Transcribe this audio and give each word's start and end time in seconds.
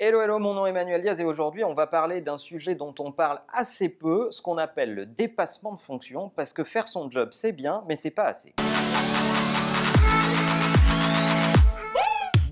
Hello, 0.00 0.20
hello, 0.20 0.38
mon 0.38 0.54
nom 0.54 0.64
est 0.64 0.70
Emmanuel 0.70 1.02
Diaz 1.02 1.18
et 1.18 1.24
aujourd'hui 1.24 1.64
on 1.64 1.74
va 1.74 1.88
parler 1.88 2.20
d'un 2.20 2.38
sujet 2.38 2.76
dont 2.76 2.94
on 3.00 3.10
parle 3.10 3.40
assez 3.52 3.88
peu, 3.88 4.30
ce 4.30 4.40
qu'on 4.40 4.56
appelle 4.56 4.94
le 4.94 5.06
dépassement 5.06 5.72
de 5.72 5.80
fonction, 5.80 6.30
parce 6.36 6.52
que 6.52 6.62
faire 6.62 6.86
son 6.86 7.10
job 7.10 7.30
c'est 7.32 7.50
bien, 7.50 7.82
mais 7.88 7.96
c'est 7.96 8.12
pas 8.12 8.26
assez. 8.26 8.54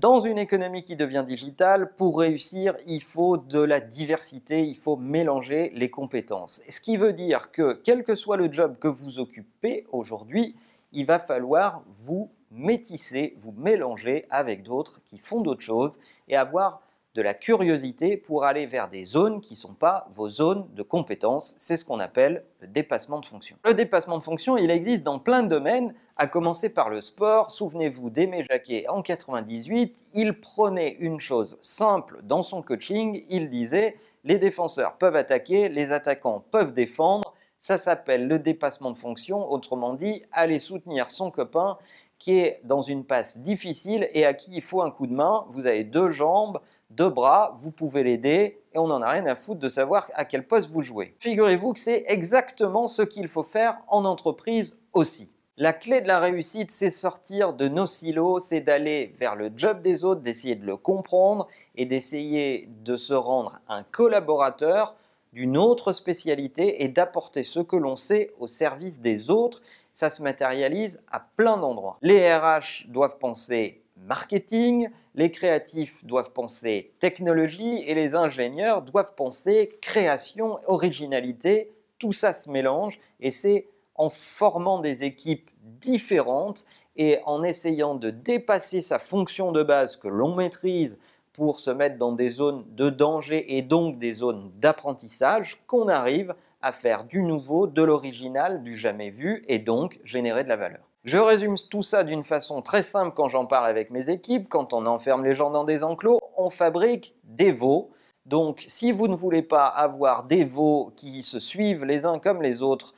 Dans 0.01 0.19
une 0.19 0.37
économie 0.37 0.83
qui 0.83 0.97
devient 0.97 1.23
digitale, 1.25 1.93
pour 1.95 2.19
réussir, 2.19 2.75
il 2.85 3.01
faut 3.01 3.37
de 3.37 3.61
la 3.61 3.79
diversité, 3.79 4.65
il 4.65 4.75
faut 4.75 4.97
mélanger 4.97 5.71
les 5.73 5.89
compétences. 5.89 6.61
Ce 6.67 6.81
qui 6.81 6.97
veut 6.97 7.13
dire 7.13 7.51
que 7.51 7.79
quel 7.81 8.03
que 8.03 8.15
soit 8.15 8.35
le 8.35 8.51
job 8.51 8.75
que 8.77 8.89
vous 8.89 9.19
occupez 9.19 9.85
aujourd'hui, 9.93 10.57
il 10.91 11.05
va 11.05 11.17
falloir 11.17 11.81
vous 11.87 12.29
métisser, 12.51 13.37
vous 13.39 13.53
mélanger 13.53 14.25
avec 14.29 14.63
d'autres 14.63 14.99
qui 15.05 15.17
font 15.17 15.39
d'autres 15.39 15.61
choses 15.61 15.97
et 16.27 16.35
avoir 16.35 16.81
de 17.17 17.23
la 17.23 17.33
curiosité 17.33 18.15
pour 18.15 18.45
aller 18.45 18.67
vers 18.67 18.89
des 18.89 19.03
zones 19.03 19.41
qui 19.41 19.55
ne 19.55 19.57
sont 19.57 19.73
pas 19.73 20.07
vos 20.13 20.29
zones 20.29 20.67
de 20.75 20.83
compétences. 20.83 21.55
C'est 21.57 21.75
ce 21.75 21.83
qu'on 21.83 21.99
appelle 21.99 22.45
le 22.61 22.67
dépassement 22.67 23.19
de 23.19 23.25
fonction. 23.25 23.57
Le 23.65 23.73
dépassement 23.73 24.19
de 24.19 24.23
fonction, 24.23 24.55
il 24.55 24.69
existe 24.69 25.03
dans 25.03 25.17
plein 25.17 25.41
de 25.41 25.47
domaines, 25.47 25.95
à 26.15 26.27
commencer 26.27 26.69
par 26.69 26.91
le 26.91 27.01
sport. 27.01 27.49
Souvenez-vous 27.49 28.11
d'Aimé 28.11 28.45
Jacquet 28.47 28.87
en 28.87 29.01
98, 29.01 30.11
il 30.13 30.39
prenait 30.39 30.95
une 30.99 31.19
chose 31.19 31.57
simple 31.59 32.19
dans 32.23 32.43
son 32.43 32.61
coaching, 32.61 33.23
il 33.29 33.49
disait 33.49 33.97
les 34.23 34.37
défenseurs 34.37 34.97
peuvent 34.97 35.15
attaquer, 35.15 35.69
les 35.69 35.91
attaquants 35.91 36.43
peuvent 36.51 36.73
défendre. 36.73 37.33
Ça 37.57 37.79
s'appelle 37.79 38.27
le 38.27 38.37
dépassement 38.37 38.91
de 38.91 38.97
fonction, 38.97 39.51
autrement 39.51 39.95
dit, 39.95 40.21
aller 40.31 40.59
soutenir 40.59 41.09
son 41.09 41.31
copain 41.31 41.79
qui 42.19 42.39
est 42.39 42.61
dans 42.63 42.81
une 42.81 43.03
passe 43.03 43.39
difficile 43.39 44.07
et 44.11 44.25
à 44.25 44.33
qui 44.33 44.51
il 44.55 44.61
faut 44.61 44.81
un 44.81 44.91
coup 44.91 45.07
de 45.07 45.13
main. 45.13 45.45
Vous 45.49 45.67
avez 45.67 45.83
deux 45.83 46.11
jambes, 46.11 46.59
deux 46.89 47.09
bras, 47.09 47.53
vous 47.57 47.71
pouvez 47.71 48.03
l'aider 48.03 48.61
et 48.73 48.77
on 48.77 48.87
n'en 48.87 49.01
a 49.01 49.09
rien 49.09 49.25
à 49.25 49.35
foutre 49.35 49.59
de 49.59 49.69
savoir 49.69 50.09
à 50.13 50.25
quel 50.25 50.47
poste 50.47 50.69
vous 50.69 50.81
jouez. 50.81 51.15
Figurez-vous 51.19 51.73
que 51.73 51.79
c'est 51.79 52.05
exactement 52.07 52.87
ce 52.87 53.01
qu'il 53.01 53.27
faut 53.27 53.43
faire 53.43 53.77
en 53.87 54.05
entreprise 54.05 54.79
aussi. 54.93 55.33
La 55.59 55.73
clé 55.73 56.01
de 56.01 56.07
la 56.07 56.19
réussite, 56.19 56.69
c'est 56.69 56.91
sortir 56.91 57.53
de 57.53 57.67
nos 57.67 57.87
silos, 57.87 58.39
c'est 58.39 58.61
d'aller 58.61 59.15
vers 59.19 59.35
le 59.35 59.51
job 59.55 59.81
des 59.81 60.05
autres, 60.05 60.21
d'essayer 60.21 60.55
de 60.55 60.65
le 60.65 60.77
comprendre 60.77 61.47
et 61.75 61.87
d'essayer 61.87 62.69
de 62.83 62.95
se 62.95 63.15
rendre 63.15 63.59
un 63.67 63.81
collaborateur 63.81 64.95
d'une 65.33 65.57
autre 65.57 65.93
spécialité 65.93 66.83
et 66.83 66.87
d'apporter 66.87 67.43
ce 67.43 67.59
que 67.59 67.75
l'on 67.75 67.95
sait 67.95 68.31
au 68.39 68.45
service 68.45 68.99
des 68.99 69.31
autres. 69.31 69.61
Ça 69.91 70.11
se 70.11 70.21
matérialise 70.21 71.03
à 71.11 71.19
plein 71.19 71.57
d'endroits. 71.57 71.97
Les 72.03 72.31
RH 72.31 72.87
doivent 72.89 73.17
penser 73.17 73.81
marketing, 74.05 74.89
les 75.15 75.31
créatifs 75.31 76.05
doivent 76.05 76.31
penser 76.31 76.93
technologie 76.99 77.83
et 77.85 77.93
les 77.93 78.15
ingénieurs 78.15 78.81
doivent 78.81 79.15
penser 79.15 79.77
création, 79.81 80.59
originalité. 80.67 81.71
Tout 81.99 82.13
ça 82.13 82.33
se 82.33 82.49
mélange 82.49 82.99
et 83.19 83.31
c'est 83.31 83.67
en 83.95 84.09
formant 84.09 84.79
des 84.79 85.03
équipes 85.03 85.49
différentes 85.61 86.65
et 86.95 87.19
en 87.25 87.43
essayant 87.43 87.95
de 87.95 88.09
dépasser 88.09 88.81
sa 88.81 88.99
fonction 88.99 89.51
de 89.51 89.63
base 89.63 89.95
que 89.95 90.07
l'on 90.07 90.35
maîtrise 90.35 90.99
pour 91.33 91.59
se 91.59 91.69
mettre 91.69 91.97
dans 91.97 92.11
des 92.11 92.29
zones 92.29 92.65
de 92.69 92.89
danger 92.89 93.57
et 93.57 93.61
donc 93.61 93.99
des 93.99 94.13
zones 94.13 94.51
d'apprentissage 94.55 95.61
qu'on 95.67 95.87
arrive 95.87 96.33
à 96.61 96.71
faire 96.71 97.03
du 97.03 97.21
nouveau, 97.21 97.67
de 97.67 97.83
l'original, 97.83 98.63
du 98.63 98.75
jamais 98.75 99.11
vu 99.11 99.43
et 99.47 99.59
donc 99.59 99.99
générer 100.03 100.43
de 100.43 100.49
la 100.49 100.55
valeur. 100.55 100.86
Je 101.07 101.17
résume 101.17 101.55
tout 101.69 101.83
ça 101.83 102.03
d'une 102.03 102.25
façon 102.25 102.61
très 102.61 102.83
simple 102.83 103.13
quand 103.15 103.29
j'en 103.29 103.45
parle 103.45 103.65
avec 103.67 103.91
mes 103.91 104.09
équipes. 104.09 104.49
Quand 104.49 104.73
on 104.73 104.85
enferme 104.85 105.23
les 105.23 105.35
gens 105.35 105.49
dans 105.49 105.63
des 105.63 105.85
enclos, 105.85 106.19
on 106.35 106.49
fabrique 106.49 107.15
des 107.23 107.53
veaux. 107.53 107.91
Donc 108.25 108.65
si 108.67 108.91
vous 108.91 109.07
ne 109.07 109.15
voulez 109.15 109.41
pas 109.41 109.67
avoir 109.67 110.25
des 110.25 110.43
veaux 110.43 110.91
qui 110.97 111.23
se 111.23 111.39
suivent 111.39 111.85
les 111.85 112.05
uns 112.05 112.19
comme 112.19 112.41
les 112.41 112.61
autres, 112.61 112.93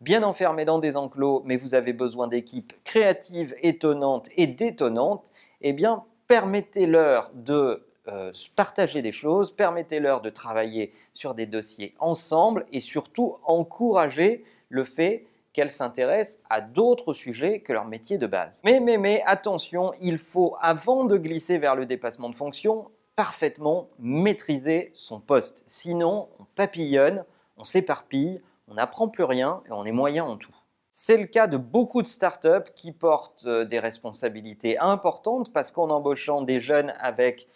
bien 0.00 0.24
enfermés 0.24 0.64
dans 0.64 0.80
des 0.80 0.96
enclos, 0.96 1.44
mais 1.44 1.56
vous 1.56 1.76
avez 1.76 1.92
besoin 1.92 2.26
d'équipes 2.26 2.72
créatives, 2.82 3.54
étonnantes 3.62 4.28
et 4.36 4.48
détonnantes, 4.48 5.30
eh 5.60 5.72
bien 5.72 6.02
permettez-leur 6.26 7.30
de 7.32 7.86
euh, 8.08 8.32
partager 8.56 9.02
des 9.02 9.12
choses, 9.12 9.52
permettez-leur 9.52 10.20
de 10.20 10.30
travailler 10.30 10.92
sur 11.12 11.36
des 11.36 11.46
dossiers 11.46 11.94
ensemble 12.00 12.66
et 12.72 12.80
surtout 12.80 13.36
encouragez 13.44 14.42
le 14.68 14.82
fait 14.82 15.26
qu'elles 15.52 15.70
s'intéressent 15.70 16.40
à 16.48 16.60
d'autres 16.60 17.14
sujets 17.14 17.60
que 17.60 17.72
leur 17.72 17.84
métier 17.84 18.18
de 18.18 18.26
base. 18.26 18.60
Mais, 18.64 18.80
mais, 18.80 18.98
mais, 18.98 19.22
attention, 19.26 19.92
il 20.00 20.18
faut, 20.18 20.56
avant 20.60 21.04
de 21.04 21.16
glisser 21.16 21.58
vers 21.58 21.76
le 21.76 21.86
dépassement 21.86 22.30
de 22.30 22.36
fonction, 22.36 22.90
parfaitement 23.16 23.90
maîtriser 23.98 24.90
son 24.94 25.20
poste. 25.20 25.64
Sinon, 25.66 26.28
on 26.40 26.44
papillonne, 26.54 27.24
on 27.56 27.64
s'éparpille, 27.64 28.40
on 28.68 28.74
n'apprend 28.74 29.08
plus 29.08 29.24
rien 29.24 29.62
et 29.66 29.72
on 29.72 29.84
est 29.84 29.92
moyen 29.92 30.24
en 30.24 30.36
tout. 30.36 30.54
C'est 30.94 31.16
le 31.16 31.26
cas 31.26 31.46
de 31.46 31.56
beaucoup 31.56 32.02
de 32.02 32.06
startups 32.06 32.70
qui 32.74 32.92
portent 32.92 33.44
euh, 33.46 33.64
des 33.64 33.78
responsabilités 33.78 34.78
importantes 34.78 35.52
parce 35.52 35.72
qu'en 35.72 35.88
embauchant 35.88 36.42
des 36.42 36.60
jeunes 36.60 36.92
avec 36.98 37.48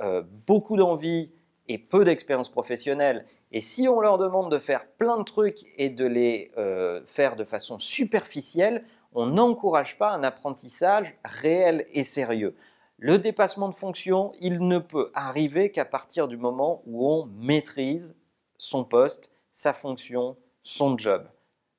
euh, 0.00 0.22
beaucoup 0.46 0.76
d'envie 0.76 1.30
et 1.70 1.78
peu 1.78 2.04
d'expérience 2.04 2.48
professionnelle 2.48 3.24
et 3.52 3.60
si 3.60 3.86
on 3.86 4.00
leur 4.00 4.18
demande 4.18 4.50
de 4.50 4.58
faire 4.58 4.86
plein 4.86 5.18
de 5.18 5.22
trucs 5.22 5.60
et 5.76 5.88
de 5.88 6.04
les 6.04 6.50
euh, 6.58 7.00
faire 7.06 7.36
de 7.36 7.44
façon 7.44 7.78
superficielle, 7.78 8.84
on 9.12 9.26
n'encourage 9.26 9.96
pas 9.96 10.10
un 10.12 10.24
apprentissage 10.24 11.16
réel 11.24 11.86
et 11.92 12.02
sérieux. 12.02 12.56
Le 12.98 13.18
dépassement 13.18 13.68
de 13.68 13.74
fonction, 13.74 14.32
il 14.40 14.66
ne 14.66 14.78
peut 14.78 15.12
arriver 15.14 15.70
qu'à 15.70 15.84
partir 15.84 16.26
du 16.26 16.36
moment 16.36 16.82
où 16.86 17.08
on 17.08 17.26
maîtrise 17.26 18.16
son 18.58 18.84
poste, 18.84 19.30
sa 19.52 19.72
fonction, 19.72 20.36
son 20.62 20.98
job. 20.98 21.28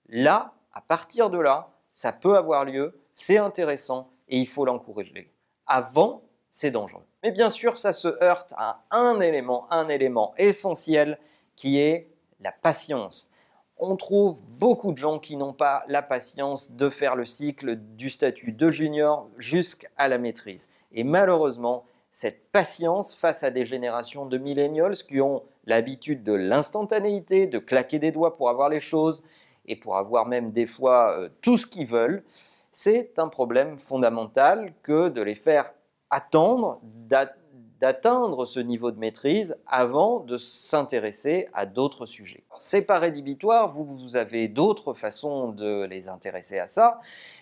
Là, 0.07 0.53
à 0.73 0.79
partir 0.79 1.29
de 1.29 1.37
là, 1.37 1.73
ça 1.91 2.13
peut 2.13 2.37
avoir 2.37 2.63
lieu, 2.63 2.97
c'est 3.11 3.37
intéressant 3.37 4.09
et 4.29 4.39
il 4.39 4.47
faut 4.47 4.63
l'encourager. 4.63 5.33
Avant, 5.67 6.23
c'est 6.51 6.69
dangereux. 6.69 7.03
Mais 7.23 7.31
bien 7.31 7.49
sûr, 7.49 7.79
ça 7.79 7.93
se 7.93 8.09
heurte 8.23 8.53
à 8.57 8.83
un 8.91 9.19
élément, 9.21 9.65
un 9.71 9.87
élément 9.87 10.33
essentiel 10.37 11.17
qui 11.55 11.79
est 11.79 12.09
la 12.41 12.51
patience. 12.51 13.31
On 13.77 13.95
trouve 13.95 14.43
beaucoup 14.59 14.91
de 14.91 14.97
gens 14.97 15.17
qui 15.17 15.37
n'ont 15.37 15.53
pas 15.53 15.83
la 15.87 16.03
patience 16.03 16.73
de 16.73 16.89
faire 16.89 17.15
le 17.15 17.25
cycle 17.25 17.77
du 17.77 18.09
statut 18.09 18.51
de 18.51 18.69
junior 18.69 19.27
jusqu'à 19.37 20.07
la 20.07 20.17
maîtrise. 20.17 20.69
Et 20.91 21.03
malheureusement, 21.03 21.85
cette 22.11 22.51
patience 22.51 23.15
face 23.15 23.43
à 23.43 23.49
des 23.49 23.65
générations 23.65 24.25
de 24.25 24.37
millennials 24.37 24.97
qui 24.97 25.21
ont 25.21 25.43
l'habitude 25.65 26.23
de 26.23 26.33
l'instantanéité, 26.33 27.47
de 27.47 27.59
claquer 27.59 27.97
des 27.97 28.11
doigts 28.11 28.35
pour 28.35 28.49
avoir 28.49 28.67
les 28.69 28.81
choses 28.81 29.23
et 29.65 29.77
pour 29.77 29.95
avoir 29.95 30.25
même 30.25 30.51
des 30.51 30.65
fois 30.65 31.17
euh, 31.17 31.29
tout 31.41 31.57
ce 31.57 31.65
qu'ils 31.65 31.87
veulent, 31.87 32.23
c'est 32.71 33.19
un 33.19 33.29
problème 33.29 33.77
fondamental 33.77 34.73
que 34.83 35.09
de 35.09 35.21
les 35.21 35.35
faire 35.35 35.73
attendre, 36.11 36.79
d'atteindre 37.79 38.45
ce 38.45 38.59
niveau 38.59 38.91
de 38.91 38.99
maîtrise 38.99 39.55
avant 39.65 40.19
de 40.19 40.37
s'intéresser 40.37 41.47
à 41.53 41.65
d'autres 41.65 42.05
sujets. 42.05 42.43
C'est 42.59 42.83
pas 42.83 42.99
rédhibitoire, 42.99 43.71
vous, 43.71 44.15
avez 44.15 44.47
d'autres 44.47 44.93
façons 44.93 45.49
de 45.49 45.85
les 45.85 46.07
intéresser 46.07 46.59
à 46.59 46.67
ça. 46.67 46.99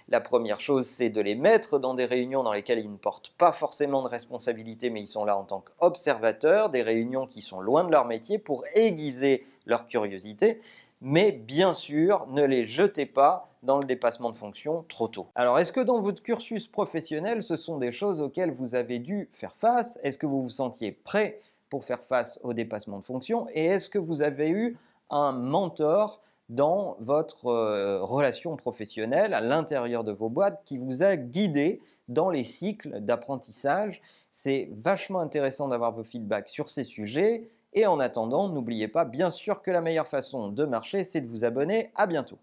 La 0.08 0.22
première 0.22 0.62
chose, 0.62 0.86
c'est 0.86 1.10
de 1.10 1.20
les 1.20 1.36
mettre 1.36 1.78
dans 1.78 1.94
des 1.94 2.06
réunions 2.06 2.44
dans 2.44 2.54
lesquelles 2.54 2.80
ils 2.80 2.92
ne 2.92 2.98
portent 2.98 3.34
pas 3.38 3.52
forcément 3.52 4.02
de 4.02 4.08
responsabilité, 4.08 4.90
mais 4.90 5.02
ils 5.02 5.08
sont 5.08 5.26
là 5.26 5.36
en 5.36 5.44
tant 5.44 5.62
qu'observateurs, 5.62 6.70
des 6.70 6.84
réunions 6.84 7.28
qui 7.28 7.42
sont 7.42 7.60
loin 7.60 7.84
de 7.84 7.92
leur 7.92 8.06
métier 8.06 8.40
pour 8.40 8.64
aiguiser 8.76 9.46
leur 9.66 9.88
curiosité 9.88 10.62
mais 11.02 11.32
bien 11.32 11.74
sûr, 11.74 12.28
ne 12.28 12.44
les 12.44 12.68
jetez 12.68 13.06
pas 13.06 13.50
dans 13.64 13.78
le 13.78 13.86
dépassement 13.86 14.32
de 14.32 14.38
fonction 14.38 14.86
trop 14.88 15.08
tôt. 15.08 15.28
Alors, 15.36 15.60
est-ce 15.60 15.72
que 15.72 15.80
dans 15.80 16.00
votre 16.00 16.24
cursus 16.24 16.68
professionnel, 16.68 17.44
ce 17.44 17.56
sont 17.56 17.78
des 17.78 17.92
choses 17.92 18.22
auxquelles 18.22 18.52
vous 18.52 18.76
avez 18.76 19.00
dû 19.00 19.30
faire 19.34 19.56
face? 19.56 20.00
Est-ce 20.04 20.18
que 20.18 20.26
vous 20.26 20.44
vous 20.44 20.50
sentiez 20.50 20.92
prêt 20.92 21.42
pour 21.70 21.84
faire 21.84 22.04
face 22.04 22.40
au 22.44 22.54
dépassement 22.54 23.00
de 23.00 23.06
fonction? 23.06 23.48
Et 23.54 23.66
est-ce 23.66 23.90
que 23.90 24.00
vous 24.00 24.22
avez 24.22 24.50
eu 24.50 24.78
un 25.10 25.32
mentor 25.32 26.22
dans 26.48 26.98
votre 27.00 27.48
euh, 27.48 28.04
relation 28.04 28.56
professionnelle, 28.56 29.34
à 29.34 29.42
l'intérieur 29.42 30.04
de 30.04 30.12
vos 30.12 30.30
boîtes, 30.30 30.62
qui 30.66 30.78
vous 30.78 31.04
a 31.04 31.16
guidé 31.16 31.82
dans 32.08 32.30
les 32.30 32.44
cycles 32.44 33.02
d'apprentissage? 33.02 34.02
C'est 34.32 34.70
vachement 34.72 35.20
intéressant 35.20 35.68
d'avoir 35.68 35.92
vos 35.92 36.04
feedbacks 36.04 36.50
sur 36.50 36.70
ces 36.70 36.84
sujets. 36.84 37.50
Et 37.74 37.86
en 37.86 38.00
attendant, 38.00 38.50
n'oubliez 38.50 38.88
pas 38.88 39.06
bien 39.06 39.30
sûr 39.30 39.62
que 39.62 39.72
la 39.72 39.82
meilleure 39.82 40.08
façon 40.08 40.50
de 40.50 40.66
marcher, 40.66 41.04
c'est 41.04 41.22
de 41.22 41.28
vous 41.28 41.46
abonner. 41.46 41.92
À 41.96 42.08
bientôt. 42.08 42.40